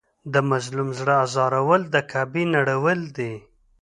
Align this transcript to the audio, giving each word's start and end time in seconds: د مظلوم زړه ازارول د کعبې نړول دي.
د 0.33 0.35
مظلوم 0.49 0.89
زړه 0.99 1.13
ازارول 1.25 1.81
د 1.93 1.95
کعبې 2.11 2.43
نړول 2.55 2.99
دي. 3.17 3.33